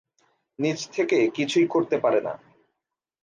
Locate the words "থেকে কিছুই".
0.91-1.67